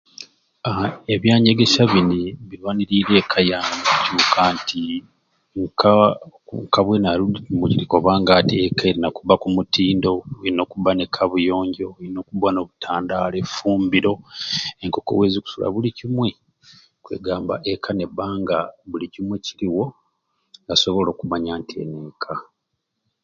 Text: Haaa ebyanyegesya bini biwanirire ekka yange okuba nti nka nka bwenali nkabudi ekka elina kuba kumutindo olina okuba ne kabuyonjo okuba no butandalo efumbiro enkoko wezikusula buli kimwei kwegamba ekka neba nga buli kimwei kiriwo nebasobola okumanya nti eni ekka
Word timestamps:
Haaa 0.63 0.91
ebyanyegesya 1.13 1.83
bini 1.93 2.21
biwanirire 2.49 3.13
ekka 3.21 3.39
yange 3.51 3.81
okuba 4.15 4.43
nti 4.57 4.81
nka 5.63 5.91
nka 6.65 6.81
bwenali 6.85 7.23
nkabudi 7.31 7.75
ekka 8.67 8.83
elina 8.89 9.09
kuba 9.17 9.33
kumutindo 9.41 10.11
olina 10.39 10.61
okuba 10.65 10.89
ne 10.93 11.05
kabuyonjo 11.15 11.85
okuba 12.21 12.47
no 12.53 12.61
butandalo 12.67 13.35
efumbiro 13.43 14.13
enkoko 14.83 15.11
wezikusula 15.19 15.67
buli 15.73 15.89
kimwei 15.97 16.35
kwegamba 17.03 17.53
ekka 17.71 17.91
neba 17.99 18.25
nga 18.41 18.57
buli 18.89 19.05
kimwei 19.13 19.43
kiriwo 19.45 19.85
nebasobola 20.53 21.09
okumanya 21.11 21.53
nti 21.61 21.73
eni 21.81 21.97
ekka 22.09 22.33